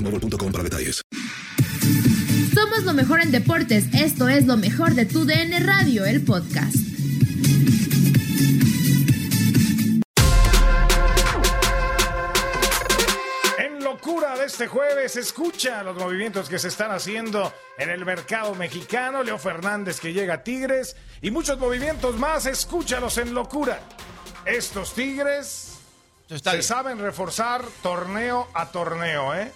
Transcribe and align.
boostmobile.com 0.00 0.52
para 0.52 0.64
detalles. 0.64 1.02
Somos 2.54 2.84
lo 2.84 2.94
mejor 2.94 3.20
en 3.20 3.30
deportes. 3.30 3.86
Esto 3.92 4.28
es 4.28 4.46
lo 4.46 4.56
mejor 4.56 4.94
de 4.94 5.06
tu 5.06 5.24
DN 5.24 5.60
Radio, 5.60 6.04
el 6.04 6.22
podcast. 6.22 6.76
En 13.58 13.84
locura 13.84 14.36
de 14.36 14.46
este 14.46 14.66
jueves, 14.66 15.16
escucha 15.16 15.82
los 15.82 15.96
movimientos 15.96 16.48
que 16.48 16.58
se 16.58 16.68
están 16.68 16.90
haciendo 16.90 17.52
en 17.78 17.90
el 17.90 18.04
mercado 18.04 18.54
mexicano. 18.54 19.22
Leo 19.22 19.38
Fernández 19.38 20.00
que 20.00 20.12
llega 20.12 20.34
a 20.34 20.42
Tigres 20.42 20.96
y 21.22 21.30
muchos 21.30 21.58
movimientos 21.58 22.16
más. 22.16 22.46
Escúchalos 22.46 23.18
en 23.18 23.34
locura. 23.34 23.80
Estos 24.44 24.94
Tigres 24.94 25.78
se 26.28 26.62
saben 26.62 26.98
reforzar 26.98 27.62
torneo 27.82 28.48
a 28.54 28.70
torneo, 28.70 29.34
¿eh? 29.34 29.52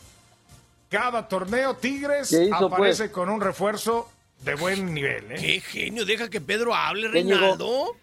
Cada 0.94 1.27
torneo 1.27 1.75
Tigres 1.75 2.31
¿Qué 2.31 2.44
hizo, 2.44 2.66
aparece 2.66 3.05
pues? 3.05 3.10
con 3.10 3.28
un 3.28 3.41
refuerzo 3.41 4.09
de 4.44 4.55
buen 4.55 4.94
nivel, 4.94 5.32
¿eh? 5.32 5.34
Qué 5.41 5.60
genio, 5.60 6.05
deja 6.05 6.31
que 6.31 6.41
Pedro 6.41 6.72
hable. 6.72 7.09
Reinaldo. 7.09 7.97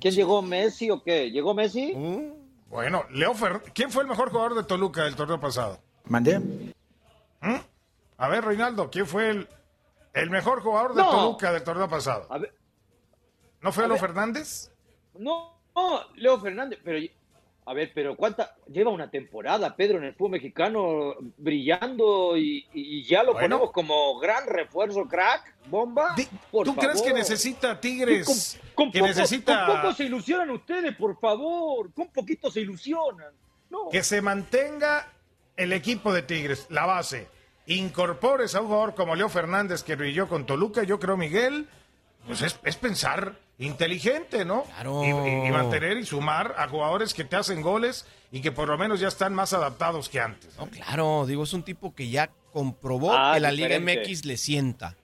¿Quién 0.00 0.14
llegó? 0.14 0.40
¿Messi 0.40 0.88
o 0.88 1.02
qué? 1.02 1.32
¿Llegó 1.32 1.52
Messi? 1.52 1.94
Bueno, 2.70 3.04
Leo 3.10 3.34
Fer... 3.34 3.60
¿quién 3.74 3.90
fue 3.90 4.04
el 4.04 4.08
mejor 4.08 4.30
jugador 4.30 4.54
de 4.54 4.62
Toluca 4.62 5.02
del 5.02 5.16
torneo 5.16 5.40
pasado? 5.40 5.80
¿Mandé? 6.04 6.38
¿Mm? 6.38 7.56
A 8.18 8.28
ver, 8.28 8.44
Reinaldo, 8.44 8.88
¿quién 8.88 9.08
fue 9.08 9.30
el, 9.30 9.48
el 10.12 10.30
mejor 10.30 10.62
jugador 10.62 10.94
de 10.94 11.02
No. 11.02 11.10
Toluca 11.10 11.52
del 11.52 11.64
torneo 11.64 11.88
pasado? 11.88 12.28
A 12.30 12.38
ver, 12.38 12.54
¿No 13.62 13.72
fue 13.72 13.82
a 13.82 13.88
Leo 13.88 13.94
ver. 13.94 14.00
Fernández? 14.00 14.70
no, 15.18 15.58
no, 15.74 16.02
Leo 16.14 16.38
Fernández, 16.38 16.78
pero 16.84 16.98
a 17.68 17.74
ver, 17.74 17.92
pero 17.94 18.16
cuánta 18.16 18.56
lleva 18.66 18.90
una 18.90 19.10
temporada 19.10 19.76
Pedro 19.76 19.98
en 19.98 20.04
el 20.04 20.14
fútbol 20.14 20.32
mexicano 20.32 21.14
brillando 21.36 22.36
y, 22.36 22.66
y 22.72 23.02
ya 23.04 23.22
lo 23.22 23.34
Bueno. 23.34 23.58
ponemos 23.58 23.72
como 23.72 24.18
gran 24.18 24.46
refuerzo, 24.46 25.04
crack, 25.06 25.54
bomba. 25.66 26.14
Por 26.50 26.64
¿Tú 26.64 26.74
crees 26.74 27.02
que 27.02 27.12
necesita 27.12 27.78
Tigres? 27.78 28.58
Con, 28.74 28.86
con 28.86 28.92
que 28.92 29.00
poco, 29.00 29.08
necesita 29.08 29.66
con 29.66 29.76
poco 29.76 29.92
se 29.94 30.04
ilusionan 30.04 30.50
ustedes, 30.50 30.96
por 30.96 31.18
favor. 31.20 31.92
Con 31.92 32.08
poquito 32.08 32.50
se 32.50 32.60
ilusionan. 32.62 33.32
No. 33.70 33.90
que 33.90 34.02
se 34.02 34.22
mantenga 34.22 35.12
el 35.56 35.74
equipo 35.74 36.14
de 36.14 36.22
Tigres, 36.22 36.66
la 36.70 36.86
base. 36.86 37.28
Incorpores 37.66 38.54
a 38.54 38.62
un 38.62 38.68
jugador 38.68 38.94
como 38.94 39.14
Leo 39.14 39.28
Fernández 39.28 39.82
que 39.82 39.94
brilló 39.94 40.26
con 40.26 40.46
Toluca, 40.46 40.84
yo 40.84 40.98
creo, 40.98 41.18
Miguel, 41.18 41.68
pues 42.26 42.40
es, 42.40 42.58
es 42.64 42.76
pensar 42.76 43.38
inteligente, 43.58 44.44
¿no? 44.44 44.62
Claro. 44.64 45.02
Y, 45.04 45.08
y- 45.48 45.50
mantener 45.50 45.96
y 45.98 46.06
sumar 46.06 46.54
a 46.58 46.68
jugadores 46.68 47.12
que 47.14 47.24
te 47.24 47.36
hacen 47.36 47.60
goles 47.62 48.06
y 48.30 48.40
que 48.40 48.52
por 48.52 48.68
lo 48.68 48.78
menos 48.78 49.00
ya 49.00 49.08
están 49.08 49.34
más 49.34 49.52
adaptados 49.52 50.08
que 50.08 50.20
antes. 50.20 50.56
No, 50.56 50.68
claro, 50.68 51.24
digo, 51.26 51.42
es 51.44 51.52
un 51.52 51.62
tipo 51.62 51.94
que 51.94 52.08
ya 52.10 52.30
comprobó 52.52 53.12
Ah, 53.12 53.32
que 53.34 53.40
la 53.40 53.50
Liga. 53.52 53.78
MX 53.80 54.24
le 54.24 54.36
sienta. 54.36 54.96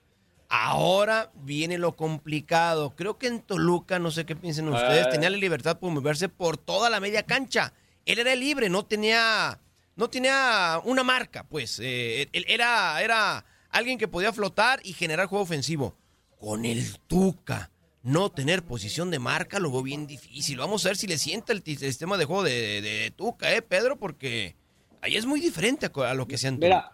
Ahora 0.48 1.32
viene 1.34 1.78
lo 1.78 1.96
complicado. 1.96 2.94
Creo 2.94 3.18
que 3.18 3.26
en 3.26 3.40
Toluca, 3.40 3.98
no 3.98 4.10
sé 4.10 4.24
qué 4.24 4.36
piensen 4.36 4.68
ustedes, 4.68 5.06
Ah. 5.06 5.10
tenía 5.10 5.30
la 5.30 5.36
libertad 5.38 5.78
por 5.78 5.90
moverse 5.90 6.28
por 6.28 6.56
toda 6.56 6.90
la 6.90 7.00
media 7.00 7.24
cancha. 7.24 7.72
Él 8.06 8.18
era 8.18 8.34
libre, 8.34 8.68
no 8.68 8.84
tenía, 8.84 9.58
no 9.96 10.08
tenía 10.10 10.80
una 10.84 11.02
marca, 11.02 11.44
pues. 11.44 11.80
Eh, 11.82 12.28
él 12.32 12.44
era, 12.46 13.02
era 13.02 13.44
alguien 13.70 13.98
que 13.98 14.06
podía 14.06 14.32
flotar 14.32 14.80
y 14.84 14.92
generar 14.92 15.26
juego 15.26 15.42
ofensivo. 15.42 15.96
Con 16.38 16.66
el 16.66 16.98
Tuca, 17.08 17.70
no 18.04 18.30
tener 18.30 18.62
posición 18.62 19.10
de 19.10 19.18
marca 19.18 19.58
lo 19.58 19.72
veo 19.72 19.82
bien 19.82 20.06
difícil. 20.06 20.58
Vamos 20.58 20.84
a 20.84 20.90
ver 20.90 20.96
si 20.96 21.06
le 21.06 21.18
sienta 21.18 21.52
el, 21.52 21.62
sistema 21.64 22.16
de 22.18 22.26
juego 22.26 22.42
de, 22.44 22.52
de- 22.52 22.82
de 22.82 23.10
Tuca, 23.10 23.52
¿eh, 23.52 23.62
Pedro? 23.62 23.98
Porque 23.98 24.54
ahí 25.00 25.16
es 25.16 25.24
muy 25.26 25.40
diferente 25.40 25.86
a 25.94 26.14
lo 26.14 26.28
que 26.28 26.38
sean 26.38 26.58
Mira, 26.58 26.92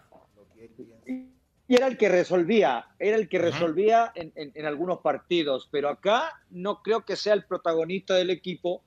y 1.67 1.75
era 1.75 1.87
el 1.87 1.97
que 1.97 2.09
resolvía, 2.09 2.85
era 2.97 3.15
el 3.17 3.29
que 3.29 3.39
resolvía 3.39 4.11
en, 4.15 4.31
en- 4.35 4.51
en 4.55 4.65
algunos 4.65 4.99
partidos, 4.99 5.67
pero 5.71 5.89
acá 5.89 6.41
no 6.49 6.81
creo 6.81 7.05
que 7.05 7.15
sea 7.15 7.33
el 7.33 7.45
protagonista 7.45 8.15
del 8.15 8.29
equipo. 8.29 8.83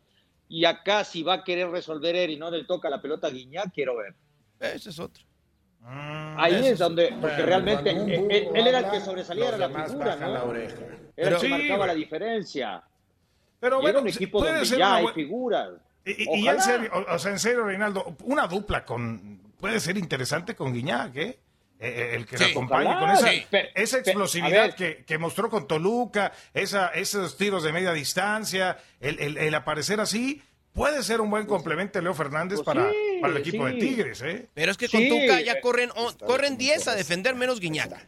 Y 0.49 0.67
acá, 0.67 1.05
si 1.05 1.23
va 1.23 1.35
a 1.35 1.45
querer 1.45 1.71
resolver 1.71 2.15
él 2.15 2.31
y 2.33 2.37
no 2.37 2.51
le 2.51 2.65
toca 2.65 2.91
la 2.91 3.01
pelota 3.01 3.29
a 3.29 3.71
quiero 3.71 3.97
ver. 3.97 4.15
Ese 4.61 4.91
es 4.91 4.99
otro. 4.99 5.25
Ahí 5.87 6.55
eso 6.57 6.67
es 6.73 6.79
donde, 6.79 7.09
porque 7.21 7.43
bueno, 7.43 7.47
realmente 7.47 7.91
él, 7.91 8.67
era 8.67 8.79
el 8.79 8.91
que 8.91 9.01
sobresalía, 9.01 9.49
era 9.49 9.59
la 9.59 9.69
figura, 9.69 10.17
¿no? 10.17 10.29
la 10.33 10.45
oreja. 10.45 10.77
Era 11.17 11.29
el 11.31 11.35
que 11.37 11.41
sí, 11.41 11.49
marcaba 11.49 11.87
la 11.87 11.95
diferencia. 11.95 12.83
Pero 13.61 13.79
Y 13.79 13.83
bueno, 13.83 13.99
era 13.99 14.01
un 14.01 14.09
equipo 14.09 14.45
donde 14.45 14.65
ya 14.65 14.77
una 14.77 14.95
hay 14.97 15.07
figuras. 15.09 15.71
Y, 16.07 16.41
y- 16.41 16.49
en 16.49 16.61
serio, 16.61 16.91
o, 16.93 17.15
o 17.15 17.19
sea, 17.19 17.33
en 17.33 17.39
serio, 17.39 17.65
Reinaldo, 17.65 18.17
una 18.25 18.47
dupla 18.47 18.85
con 18.85 19.41
puede 19.59 19.81
ser 19.81 19.97
interesante 19.97 20.55
con 20.55 20.73
Guiñac, 20.75 21.17
¿eh? 21.17 21.39
Eh, 21.79 21.89
eh, 21.89 22.11
el 22.17 22.27
que 22.27 22.37
lo 22.39 22.45
Sí. 22.45 22.51
acompañe 22.51 22.87
Ojalá, 22.87 23.01
con 23.01 23.11
esa, 23.11 23.29
sí. 23.29 23.47
Explosividad 23.97 24.75
que, 24.75 25.05
que 25.05 25.19
mostró 25.19 25.49
con 25.51 25.67
Toluca, 25.67 26.33
esa, 26.53 26.89
esos 26.89 27.37
tiros 27.37 27.63
de 27.63 27.73
media 27.73 27.93
distancia, 27.93 28.77
el, 29.01 29.19
el- 29.19 29.39
el 29.39 29.55
aparecer 29.55 30.01
así, 30.01 30.43
puede 30.73 31.03
ser 31.03 31.21
un 31.21 31.31
buen 31.31 31.47
complemento 31.47 31.99
de 31.99 32.03
Leo 32.05 32.15
Fernández 32.15 32.61
Pues 32.63 32.67
para, 32.67 32.91
sí, 32.91 33.14
para 33.29 33.35
el 33.41 33.47
equipo 33.47 33.67
de. 33.67 33.73
Tigres, 33.75 34.23
¿eh? 34.23 34.49
Pero 34.55 34.71
es 34.73 34.77
que 34.79 34.89
con 34.89 35.01
Sí. 35.01 35.09
Tuca 35.09 35.41
ya 35.41 35.61
corren, 35.61 35.91
corren 36.27 36.57
10 36.57 36.89
a 36.89 36.95
defender 36.95 37.35
menos 37.35 37.61
Guiñac. 37.61 38.07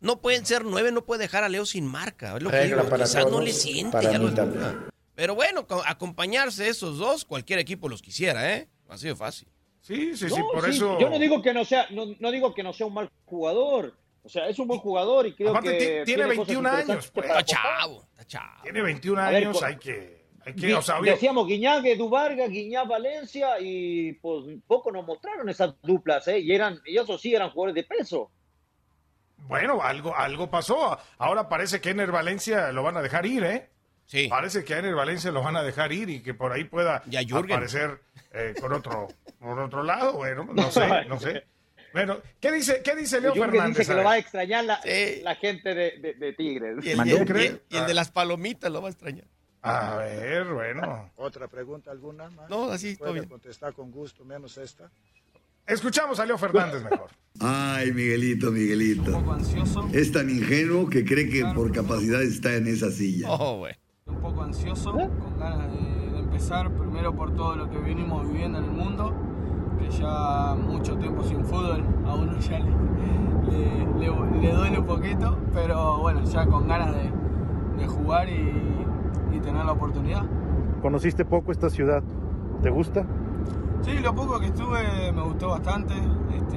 No 0.00 0.20
pueden 0.20 0.44
ser 0.46 0.64
9, 0.64 0.92
no 0.92 1.04
puede 1.04 1.22
dejar 1.22 1.42
a 1.44 1.48
Leo 1.48 1.64
sin 1.66 1.86
marca. 1.86 2.36
Es 2.36 2.42
lo 2.42 2.50
que 2.50 2.56
Regla 2.56 2.76
digo, 2.78 2.88
para 2.90 3.04
quizás 3.04 3.30
no 3.30 3.40
le 3.40 3.52
siente 3.52 3.98
ya 4.02 4.18
lo. 4.18 4.30
Pero 5.14 5.34
bueno, 5.34 5.66
co- 5.66 5.82
acompañarse 5.86 6.68
esos 6.68 6.98
dos, 6.98 7.24
cualquier 7.24 7.58
equipo 7.58 7.88
los 7.88 8.02
quisiera, 8.02 8.54
¿eh? 8.54 8.68
Ha 8.88 8.98
sido 8.98 9.16
fácil. 9.16 9.48
Sí, 9.80 10.16
sí, 10.16 10.28
sí, 10.28 10.40
por 10.52 10.64
sí, 10.64 10.70
eso. 10.76 10.98
Yo 11.00 11.08
no 11.08 11.18
digo 11.18 11.40
que 11.40 11.54
no 11.54 11.64
sea, 11.64 11.86
no, 11.90 12.06
no 12.18 12.30
digo 12.30 12.54
que 12.54 12.62
no 12.62 12.72
sea 12.72 12.86
un 12.86 12.94
mal 12.94 13.10
jugador. 13.24 13.94
O 14.22 14.28
sea, 14.28 14.48
es 14.48 14.58
un 14.58 14.66
buen 14.66 14.80
jugador 14.80 15.26
y 15.28 15.34
creo 15.34 15.50
Aparte, 15.50 15.78
que. 15.78 15.98
ti- 16.00 16.04
tiene 16.06 16.22
cosas 16.24 16.36
21 16.38 16.68
años, 16.68 17.10
pues. 17.14 17.26
Está 17.28 17.44
chavo, 17.44 18.02
está 18.10 18.24
chavo. 18.26 18.62
Tiene 18.64 18.82
21 18.82 19.20
A 19.22 19.30
ver, 19.30 19.36
años, 19.44 19.58
con- 19.58 19.68
hay 19.68 19.76
que. 19.76 20.25
Hay 20.46 20.54
que 20.54 20.68
Di- 20.68 20.72
o 20.72 20.80
sea, 20.80 20.98
obvio- 21.00 21.12
Decíamos 21.12 21.46
Guiñac, 21.46 21.84
Edu 21.84 22.08
Vargas, 22.08 22.48
Guiñac, 22.48 22.86
Valencia 22.88 23.58
y 23.60 24.12
pues 24.14 24.44
poco 24.66 24.90
nos 24.92 25.04
mostraron 25.04 25.48
esas 25.50 25.74
duplas, 25.82 26.26
¿eh? 26.28 26.38
Y 26.38 26.52
eran, 26.54 26.80
y 26.86 26.96
eso 26.96 27.18
sí 27.18 27.34
eran 27.34 27.50
jugadores 27.50 27.74
de 27.74 27.82
peso. 27.84 28.30
bueno, 29.48 29.82
algo, 29.82 30.14
algo 30.16 30.50
pasó. 30.50 30.98
Ahora 31.18 31.48
parece 31.48 31.80
que 31.80 31.90
Ener 31.90 32.10
Valencia 32.10 32.72
lo 32.72 32.82
van 32.82 32.96
a 32.96 33.02
dejar 33.02 33.26
ir, 33.26 33.44
¿eh? 33.44 33.68
Sí. 34.06 34.28
Parece 34.28 34.64
que 34.64 34.74
a 34.74 34.78
Ener 34.78 34.94
Valencia 34.94 35.30
lo 35.32 35.42
van 35.42 35.56
a 35.56 35.62
dejar 35.62 35.92
ir 35.92 36.08
y 36.10 36.20
que 36.22 36.32
por 36.34 36.52
ahí 36.52 36.64
pueda 36.64 37.02
aparecer 37.04 38.00
eh, 38.32 38.54
con 38.60 38.72
otro, 38.72 39.08
por 39.40 39.58
otro 39.58 39.82
lado. 39.82 40.12
Bueno, 40.14 40.48
no 40.52 40.70
sé, 40.70 40.86
no 41.08 41.18
sé. 41.20 41.44
Bueno, 41.92 42.18
¿qué 42.40 42.52
dice, 42.52 42.82
qué 42.84 42.94
dice 42.94 43.20
Leo 43.20 43.32
Jürgen 43.32 43.50
Fernández? 43.52 43.78
dice 43.78 43.90
que 43.92 43.96
lo 43.98 44.04
va 44.04 44.12
a 44.12 44.18
extrañar 44.18 44.64
la, 44.64 44.80
Sí. 44.82 45.20
la 45.22 45.34
gente 45.36 45.74
de, 45.74 45.98
de- 45.98 46.14
de 46.14 46.32
Tigres. 46.34 46.84
Y 46.84 46.90
el, 46.90 46.96
¿Mandó 46.98 47.16
y 47.16 47.18
el- 47.18 47.26
creer? 47.26 47.62
y 47.70 47.76
el 47.78 47.86
de 47.86 47.94
las 47.94 48.10
palomitas 48.10 48.70
lo 48.70 48.82
va 48.82 48.88
a 48.88 48.90
extrañar. 48.90 49.24
A 49.66 49.96
ver, 49.96 50.52
bueno. 50.52 51.10
¿Otra 51.16 51.48
pregunta 51.48 51.90
alguna 51.90 52.30
más? 52.30 52.48
No, 52.50 52.70
así, 52.70 52.96
todo 52.96 53.12
bien. 53.12 53.26
contestar 53.28 53.72
con 53.74 53.90
gusto, 53.90 54.24
menos 54.24 54.56
esta. 54.58 54.90
Escuchamos 55.66 56.20
a 56.20 56.26
Leo 56.26 56.38
Fernández 56.38 56.84
mejor. 56.84 57.10
Ay, 57.40 57.90
Miguelito, 57.92 58.52
Miguelito. 58.52 59.16
Un 59.16 59.22
poco 59.24 59.32
ansioso, 59.32 59.88
Es 59.92 60.12
tan 60.12 60.30
ingenuo 60.30 60.88
que 60.88 61.04
cree 61.04 61.28
que 61.28 61.44
por 61.54 61.72
capacidad 61.72 62.22
está 62.22 62.54
en 62.54 62.68
esa 62.68 62.90
silla. 62.92 63.26
Oh, 63.30 63.58
güey. 63.58 63.74
un 64.06 64.20
poco 64.20 64.42
ansioso, 64.42 64.92
con 64.92 65.38
ganas 65.38 65.72
de, 65.72 66.10
de 66.12 66.18
empezar, 66.20 66.70
primero 66.70 67.14
por 67.16 67.34
todo 67.34 67.56
lo 67.56 67.68
que 67.68 67.78
venimos 67.78 68.28
viviendo 68.30 68.58
en 68.58 68.64
el 68.64 68.70
mundo, 68.70 69.12
que 69.80 69.90
ya 69.90 70.54
mucho 70.54 70.96
tiempo 70.96 71.24
sin 71.24 71.44
fútbol, 71.44 71.84
a 72.06 72.14
uno 72.14 72.38
ya 72.40 72.60
le, 72.60 72.70
le- 73.50 73.98
le- 73.98 74.40
le 74.40 74.52
duele 74.52 74.78
un 74.78 74.86
poquito, 74.86 75.36
pero 75.52 75.98
bueno, 75.98 76.22
ya 76.24 76.46
con 76.46 76.68
ganas 76.68 76.94
de, 76.94 77.10
de 77.82 77.86
jugar 77.88 78.28
y, 78.28 78.85
y 79.34 79.40
tener 79.40 79.64
la 79.64 79.72
oportunidad. 79.72 80.22
¿Conociste 80.82 81.24
poco 81.24 81.52
esta 81.52 81.68
ciudad? 81.70 82.02
¿Te 82.62 82.70
gusta? 82.70 83.04
Sí, 83.82 83.98
lo 84.02 84.14
poco 84.14 84.38
que 84.40 84.46
estuve 84.46 85.12
me 85.12 85.22
gustó 85.22 85.48
bastante. 85.50 85.94
Este, 86.34 86.56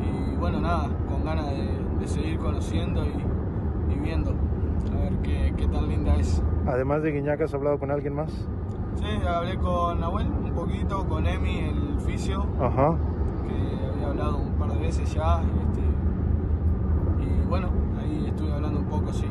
y 0.00 0.36
bueno, 0.36 0.60
nada, 0.60 0.88
con 1.08 1.24
ganas 1.24 1.46
de, 1.50 1.68
de 2.00 2.06
seguir 2.06 2.38
conociendo 2.38 3.04
y, 3.04 3.92
y 3.92 3.98
viendo 3.98 4.30
a 4.92 4.96
ver 5.02 5.12
qué, 5.22 5.52
qué 5.56 5.66
tan 5.68 5.88
linda 5.88 6.14
es. 6.16 6.42
Además 6.66 7.02
de 7.02 7.12
Guiñac, 7.12 7.40
¿has 7.42 7.54
hablado 7.54 7.78
con 7.78 7.90
alguien 7.90 8.14
más? 8.14 8.30
Sí, 8.96 9.26
hablé 9.26 9.56
con 9.58 10.00
Nahuel 10.00 10.28
un 10.28 10.52
poquito, 10.52 11.04
con 11.06 11.26
Emi, 11.26 11.58
el 11.58 12.00
fisio, 12.00 12.46
Ajá. 12.60 12.94
que 13.46 13.88
había 13.92 14.06
hablado 14.08 14.38
un 14.38 14.52
par 14.52 14.70
de 14.72 14.78
veces 14.78 15.12
ya. 15.12 15.40
este, 15.42 15.82
y 17.24 17.46
bueno, 17.48 17.68
ahí 18.00 18.26
estuve 18.28 18.52
hablando 18.52 18.78
un 18.80 18.86
poco, 18.86 19.12
sí. 19.12 19.26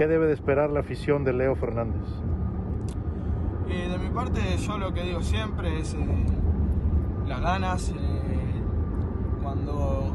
¿Qué 0.00 0.06
debe 0.06 0.28
de 0.28 0.32
esperar 0.32 0.70
la 0.70 0.80
afición 0.80 1.24
de 1.24 1.34
Leo 1.34 1.54
Fernández? 1.54 2.08
Y 3.68 3.86
de 3.86 3.98
mi 3.98 4.08
parte, 4.08 4.40
yo 4.56 4.78
lo 4.78 4.94
que 4.94 5.02
digo 5.02 5.20
siempre 5.20 5.78
es 5.78 5.92
eh, 5.92 6.26
las 7.26 7.42
ganas, 7.42 7.90
eh, 7.90 8.62
cuando, 9.42 10.10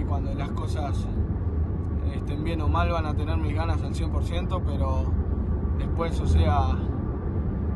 y 0.00 0.04
cuando 0.04 0.32
las 0.32 0.48
cosas 0.52 1.06
estén 2.14 2.44
bien 2.44 2.62
o 2.62 2.68
mal 2.68 2.88
van 2.88 3.04
a 3.04 3.14
tener 3.14 3.36
mis 3.36 3.54
ganas 3.54 3.82
al 3.82 3.92
100%, 3.92 4.62
pero 4.64 5.04
después, 5.76 6.18
o 6.18 6.26
sea, 6.26 6.68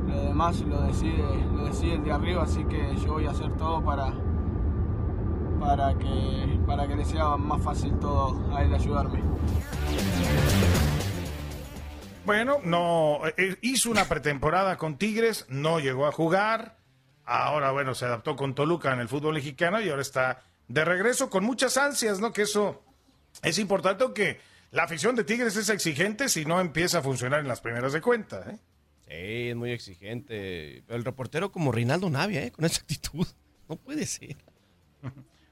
lo 0.09 0.19
demás 0.19 0.63
lo 0.63 0.81
decide, 0.81 1.45
lo 1.55 1.67
decide 1.67 1.97
el 1.97 2.05
de 2.05 2.13
arriba, 2.13 2.45
así 2.45 2.65
que 2.65 2.97
yo 2.97 3.13
voy 3.13 3.27
a 3.27 3.33
hacer 3.33 3.53
todo 3.59 3.85
para, 3.85 4.15
para, 5.61 5.93
que, 5.99 6.59
para 6.67 6.89
que 6.89 6.97
le 6.97 7.05
sea 7.05 7.37
más 7.37 7.61
fácil 7.61 7.93
todo 7.99 8.35
a 8.51 8.63
él 8.63 8.73
ayudarme. 8.73 9.21
Bueno, 12.31 12.61
no 12.63 13.23
eh, 13.37 13.57
hizo 13.61 13.91
una 13.91 14.05
pretemporada 14.05 14.77
con 14.77 14.97
Tigres, 14.99 15.47
no 15.49 15.81
llegó 15.81 16.07
a 16.07 16.13
jugar. 16.13 16.77
Ahora, 17.25 17.73
bueno, 17.73 17.93
se 17.97 18.05
adaptó 18.05 18.37
con 18.37 18.55
Toluca 18.55 18.93
en 18.93 19.01
el 19.01 19.09
fútbol 19.09 19.35
mexicano 19.35 19.81
y 19.81 19.89
ahora 19.89 20.03
está 20.03 20.45
de 20.69 20.85
regreso 20.85 21.29
con 21.29 21.43
muchas 21.43 21.77
ansias, 21.77 22.21
¿no? 22.21 22.33
Que 22.33 22.43
eso 22.43 22.85
es 23.43 23.59
importante, 23.59 24.05
que 24.15 24.39
la 24.71 24.85
afición 24.85 25.17
de 25.17 25.25
Tigres 25.25 25.57
es 25.57 25.69
exigente 25.71 26.29
si 26.29 26.45
no 26.45 26.61
empieza 26.61 26.99
a 26.99 27.03
funcionar 27.03 27.41
en 27.41 27.49
las 27.49 27.61
primeras 27.61 27.93
de 27.93 28.01
cuenta, 28.01 28.45
¿eh? 28.49 28.59
Sí, 29.09 29.49
es 29.51 29.57
muy 29.57 29.73
exigente. 29.73 30.85
Pero 30.87 30.97
el 30.99 31.05
reportero 31.05 31.51
como 31.51 31.73
Reinaldo 31.73 32.11
Navia, 32.11 32.45
¿eh? 32.45 32.53
Con 32.53 32.65
esa 32.65 32.81
actitud. 32.81 33.27
No 33.69 33.75
puede 33.77 34.07
ser. 34.07 34.37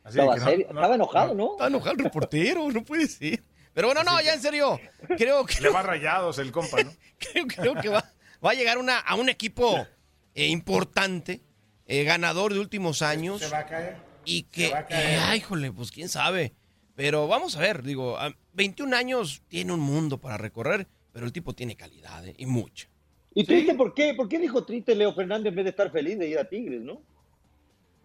Así 0.04 0.18
Estaba, 0.18 0.34
que 0.34 0.40
no- 0.40 0.46
serio- 0.46 0.66
no- 0.72 0.80
estaba 0.80 0.94
enojado, 0.94 1.32
enojado 1.32 1.92
el 1.92 1.98
reportero, 2.04 2.70
no 2.70 2.84
puede 2.84 3.06
ser. 3.08 3.42
Pero 3.78 3.86
bueno, 3.86 4.02
no, 4.02 4.20
ya 4.20 4.34
en 4.34 4.42
serio. 4.42 4.80
Creo 5.16 5.46
que, 5.46 5.60
Le 5.60 5.68
va 5.68 5.82
rayados 5.82 6.40
el 6.40 6.50
compa, 6.50 6.82
¿no? 6.82 6.90
creo, 7.20 7.46
creo 7.46 7.74
que 7.76 7.88
va, 7.88 8.12
va 8.44 8.50
a 8.50 8.54
llegar 8.54 8.76
una, 8.76 8.98
a 8.98 9.14
un 9.14 9.28
equipo 9.28 9.86
eh, 10.34 10.48
importante, 10.48 11.42
eh, 11.86 12.02
ganador 12.02 12.52
de 12.52 12.58
últimos 12.58 13.02
años. 13.02 13.40
Se 13.40 13.48
va 13.48 13.60
a 13.60 13.66
caer. 13.66 13.96
Y 14.24 14.42
que, 14.42 14.70
va 14.70 14.80
a 14.80 14.86
caer. 14.86 15.10
eh, 15.10 15.22
ay, 15.22 15.38
híjole, 15.38 15.70
pues 15.70 15.92
quién 15.92 16.08
sabe. 16.08 16.54
Pero 16.96 17.28
vamos 17.28 17.56
a 17.56 17.60
ver, 17.60 17.84
digo, 17.84 18.18
a 18.18 18.34
21 18.54 18.96
años 18.96 19.44
tiene 19.46 19.72
un 19.72 19.78
mundo 19.78 20.18
para 20.18 20.36
recorrer, 20.38 20.88
pero 21.12 21.24
el 21.24 21.32
tipo 21.32 21.52
tiene 21.52 21.76
calidad, 21.76 22.26
¿eh? 22.26 22.34
y 22.36 22.46
mucha. 22.46 22.88
¿Y 23.32 23.44
triste 23.44 23.76
por 23.76 23.94
qué? 23.94 24.12
¿Por 24.12 24.28
qué 24.28 24.40
dijo 24.40 24.64
triste 24.64 24.96
Leo 24.96 25.14
Fernández 25.14 25.50
en 25.50 25.54
vez 25.54 25.64
de 25.66 25.70
estar 25.70 25.92
feliz 25.92 26.18
de 26.18 26.26
ir 26.26 26.40
a 26.40 26.48
Tigres, 26.48 26.80
no? 26.80 27.00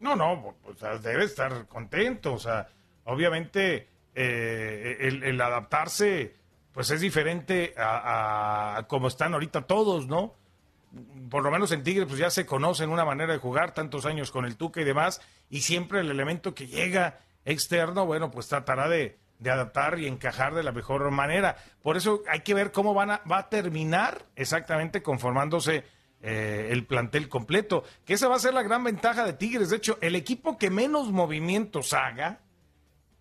No, 0.01 0.15
no, 0.15 0.55
pues, 0.61 0.75
o 0.75 0.79
sea, 0.79 0.99
debe 0.99 1.23
estar 1.23 1.67
contento. 1.67 2.31
O 2.35 2.39
sea, 2.39 2.67
obviamente 3.05 3.87
eh, 4.15 4.97
el, 5.23 5.41
adaptarse, 5.41 6.35
pues 6.71 6.91
es 6.91 7.01
diferente 7.01 7.73
a, 7.77 8.77
a 8.77 8.87
como 8.87 9.07
están 9.07 9.33
ahorita 9.33 9.61
todos, 9.63 10.07
¿no? 10.07 10.35
Por 11.29 11.43
lo 11.43 11.51
menos 11.51 11.71
en 11.71 11.83
Tigres, 11.83 12.05
pues 12.07 12.19
ya 12.19 12.29
se 12.29 12.45
conocen 12.45 12.89
una 12.89 13.05
manera 13.05 13.33
de 13.33 13.39
jugar, 13.39 13.73
tantos 13.73 14.05
años 14.05 14.31
con 14.31 14.45
el 14.45 14.57
Tuca 14.57 14.81
y 14.81 14.83
demás, 14.83 15.21
y 15.49 15.61
siempre 15.61 16.01
el 16.01 16.11
elemento 16.11 16.53
que 16.53 16.67
llega 16.67 17.19
externo, 17.45 18.05
bueno, 18.05 18.29
pues 18.29 18.47
tratará 18.47 18.87
de, 18.87 19.17
de 19.39 19.51
adaptar 19.51 19.99
y 19.99 20.07
encajar 20.07 20.53
de 20.53 20.63
la 20.63 20.71
mejor 20.71 21.09
manera. 21.11 21.57
Por 21.81 21.97
eso 21.97 22.23
hay 22.29 22.41
que 22.41 22.53
ver 22.53 22.71
cómo 22.71 22.93
van 22.93 23.11
a, 23.11 23.21
va 23.29 23.39
a 23.39 23.49
terminar 23.49 24.25
exactamente 24.35 25.03
conformándose 25.03 25.83
eh, 26.21 26.69
el 26.71 26.85
plantel 26.85 27.27
completo. 27.27 27.83
Que 28.05 28.13
esa 28.13 28.29
va 28.29 28.37
a 28.37 28.39
ser 28.39 28.53
la 28.53 28.63
gran 28.63 28.83
ventaja 28.83 29.25
de 29.25 29.33
Tigres. 29.33 29.69
De 29.69 29.77
hecho, 29.77 29.97
el 30.01 30.15
equipo 30.15 30.57
que 30.57 30.69
menos 30.69 31.11
movimientos 31.11 31.93
haga 31.93 32.39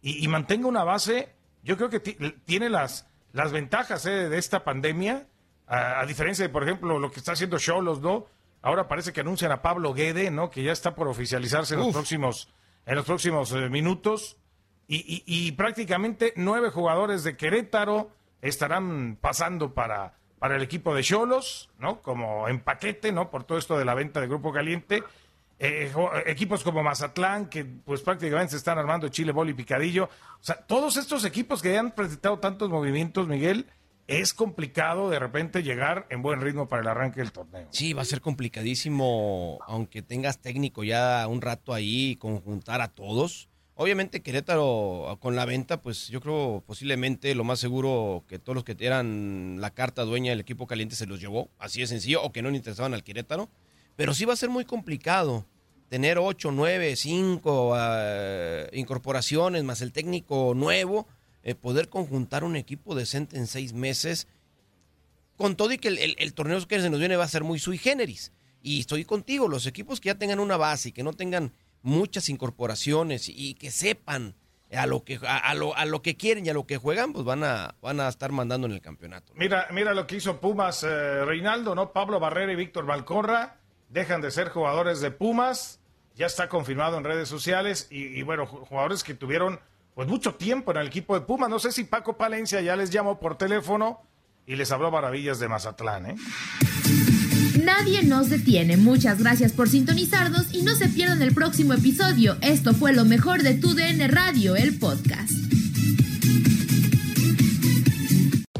y, 0.03 0.23
y 0.25 0.29
mantenga 0.29 0.67
una 0.69 0.85
base, 0.85 1.33
yo 1.63 1.77
creo 1.77 1.89
que 1.89 2.01
ti- 2.01 2.17
tiene 2.45 2.69
las, 2.69 3.07
las 3.33 3.53
ventajas 3.53 4.05
eh, 4.07 4.29
de 4.29 4.37
esta 4.39 4.65
pandemia, 4.65 5.27
a, 5.67 6.01
a 6.01 6.07
diferencia 6.07 6.45
de, 6.45 6.49
por 6.53 6.65
ejemplo, 6.65 6.99
lo 6.99 7.11
que 7.11 7.21
está 7.21 7.33
haciendo 7.33 7.59
Cholos, 7.59 8.01
¿no? 8.01 8.27
Ahora 8.61 8.87
parece 8.89 9.13
que 9.13 9.21
anuncian 9.21 9.51
a 9.53 9.63
Pablo 9.63 9.95
Guede, 9.95 10.31
¿no? 10.31 10.51
Que 10.51 10.63
ya 10.63 10.73
está 10.73 10.95
por 10.95 11.09
oficializarse 11.09 11.75
en 11.75 11.81
los 11.81 11.89
próximos, 11.93 12.49
en 12.87 12.97
los 12.97 13.05
próximos 13.07 13.53
eh, 13.53 13.69
minutos. 13.69 14.37
Y, 14.89 14.97
y- 14.97 15.23
y 15.27 15.53
prácticamente 15.53 16.33
nueve 16.37 16.71
jugadores 16.71 17.25
de 17.25 17.37
Querétaro 17.37 18.11
estarán 18.43 19.17
pasando 19.21 19.73
para, 19.73 20.15
para 20.39 20.57
el 20.57 20.63
equipo 20.63 20.95
de 20.95 21.03
Cholos, 21.03 21.71
¿no? 21.79 22.01
Como 22.03 22.49
en 22.49 22.61
paquete, 22.61 23.13
¿no? 23.13 23.31
Por 23.31 23.45
todo 23.45 23.59
esto 23.59 23.79
de 23.79 23.85
la 23.85 23.95
venta 23.95 24.21
de 24.21 24.27
Grupo 24.27 24.53
Caliente. 24.53 25.03
Eh, 25.65 25.91
jo- 25.95 26.11
equipos 26.27 26.65
como 26.65 26.83
Mazatlán, 26.83 27.47
que 27.49 27.65
pues 27.65 28.01
prácticamente 28.01 28.51
se 28.51 28.57
están 28.57 28.79
armando 28.79 29.09
Chile, 29.11 29.31
Boli 29.31 29.53
y 29.53 29.55
Picadillo. 29.55 30.07
O 30.07 30.43
sea, 30.45 30.57
todos 30.57 30.97
estos 30.97 31.25
equipos 31.25 31.63
que 31.63 31.79
han 31.79 31.93
presentado 31.93 32.41
tantos 32.41 32.69
movimientos, 32.69 33.29
Miguel, 33.29 33.67
es 34.09 34.35
complicado 34.35 35.09
de 35.09 35.21
repente 35.21 35.63
llegar 35.63 36.07
en 36.11 36.21
buen 36.21 36.41
ritmo 36.41 36.69
para 36.69 36.83
el 36.83 36.89
arranque 36.89 37.21
del 37.21 37.31
torneo. 37.31 37.69
Sí, 37.71 37.93
va 37.93 38.03
a 38.03 38.05
ser 38.05 38.21
complicadísimo, 38.21 39.61
aunque 39.69 40.03
tengas 40.03 40.39
técnico 40.41 40.83
ya 40.83 41.27
un 41.29 41.41
rato 41.41 41.73
ahí, 41.73 42.17
conjuntar 42.17 42.81
a 42.81 42.89
todos. 42.89 43.49
Obviamente 43.75 44.21
Querétaro 44.21 45.17
con 45.21 45.37
la 45.37 45.45
venta, 45.45 45.81
pues 45.81 46.09
yo 46.09 46.21
creo 46.21 46.65
posiblemente 46.67 47.35
lo 47.37 47.45
más 47.45 47.61
seguro 47.61 48.25
que 48.29 48.39
todos 48.41 48.55
los 48.57 48.65
que 48.65 48.77
eran 48.81 49.59
la 49.61 49.71
carta 49.71 50.03
dueña 50.03 50.31
del 50.31 50.41
equipo 50.41 50.67
caliente 50.67 50.97
se 50.97 51.07
los 51.07 51.21
llevó, 51.21 51.49
así 51.59 51.81
de 51.81 51.87
sencillo, 51.87 52.23
o 52.23 52.33
que 52.33 52.43
no 52.43 52.51
le 52.51 52.57
interesaban 52.57 52.95
al 52.95 53.05
Querétaro. 53.05 53.49
Pero 53.95 54.15
sí 54.15 54.25
va 54.25 54.33
a 54.33 54.37
ser 54.37 54.49
muy 54.51 54.65
complicado 54.65 55.45
tener 55.93 56.17
8, 56.19 56.53
9, 56.53 56.97
5 56.97 57.77
incorporaciones 58.73 59.63
más 59.63 59.83
el 59.83 59.93
técnico 59.93 60.55
nuevo, 60.57 61.07
eh, 61.43 61.55
poder 61.55 61.91
conjuntar 61.91 62.45
un 62.45 62.57
equipo 62.57 62.95
decente 62.95 63.37
en 63.37 63.47
seis 63.47 63.75
meses 63.75 64.27
con 65.37 65.55
todo 65.55 65.71
y 65.73 65.77
que 65.77 65.89
el, 65.89 65.99
el- 65.99 66.17
el 66.19 66.33
torneo 66.33 66.67
que 66.67 66.81
se 66.81 66.89
nos 66.89 66.99
viene 66.99 67.17
va 67.17 67.25
a 67.25 67.29
ser 67.29 67.45
muy 67.45 67.59
sui 67.59 67.77
generis. 67.77 68.33
Y 68.63 68.81
estoy 68.81 69.05
contigo, 69.05 69.49
los 69.49 69.67
equipos 69.67 70.01
que 70.01 70.07
ya 70.07 70.15
tengan 70.15 70.41
una 70.41 70.57
base 70.57 70.89
y 70.89 70.93
que 70.93 71.03
no 71.03 71.13
tengan 71.13 71.53
muchas 71.83 72.31
incorporaciones 72.31 73.29
y 73.29 73.53
que 73.53 73.71
sepan 73.71 74.35
a 74.75 74.87
lo 74.87 75.05
que, 75.05 75.21
a, 75.27 75.53
lo, 75.53 75.77
a 75.77 75.85
lo 75.85 76.01
que 76.01 76.17
quieren 76.17 76.47
y 76.47 76.49
a 76.49 76.55
lo 76.55 76.65
que 76.67 76.79
juegan, 76.79 77.13
pues 77.13 77.27
van 77.27 77.45
a, 77.45 77.75
van 77.83 78.01
a 78.01 78.09
estar 78.09 78.33
mandando 78.33 78.67
en 78.67 78.73
el 78.73 78.81
campeonato. 78.81 79.35
Mira, 79.37 79.67
mira 79.73 79.93
lo 79.93 80.07
que 80.07 80.17
hizo 80.17 80.41
Pumas 80.41 80.85
eh, 80.85 81.23
Reinaldo, 81.27 81.75
¿no? 81.75 81.93
Pablo 81.93 82.19
Barrera 82.19 82.51
y 82.53 82.57
Víctor 82.57 82.87
Valcorra 82.87 83.59
dejan 83.91 84.23
de 84.23 84.31
ser 84.31 84.49
jugadores 84.49 85.03
de 85.03 85.11
Pumas 85.11 85.81
ya 86.17 86.27
está 86.27 86.49
confirmado 86.49 86.99
en 86.99 87.05
redes 87.05 87.29
sociales 87.29 87.87
y, 87.91 88.23
bueno, 88.23 88.47
jugadores 88.47 89.03
que 89.03 89.15
tuvieron 89.15 89.61
pues 89.95 90.09
mucho 90.09 90.35
tiempo 90.35 90.71
en 90.71 90.79
el 90.79 90.87
equipo 90.87 91.15
de 91.15 91.25
Puma. 91.25 91.49
No 91.49 91.59
sé 91.59 91.73
si 91.73 91.85
Paco 91.85 92.17
Palencia 92.17 92.61
ya 92.61 92.77
les 92.77 92.91
llamó 92.91 93.21
por 93.21 93.37
teléfono 93.37 94.01
y 94.47 94.57
les 94.57 94.71
habló 94.73 94.91
maravillas 94.91 95.39
de 95.39 95.49
Mazatlán, 95.49 96.07
¿eh? 96.07 96.17
Nadie 97.63 98.03
nos 98.03 98.31
detiene. 98.31 98.77
Muchas 98.77 99.19
gracias 99.19 99.53
por 99.53 99.69
sintonizarnos 99.69 100.53
y 100.53 100.63
no 100.63 100.75
se 100.75 100.89
pierdan 100.89 101.21
el 101.23 101.35
próximo 101.35 101.75
episodio. 101.75 102.37
Esto 102.41 102.75
fue 102.75 102.93
lo 102.93 103.05
mejor 103.05 103.43
de 103.43 103.55
tu 103.55 103.75
DN 103.75 104.09
Radio, 104.09 104.57
el 104.57 104.79
podcast. 104.79 105.52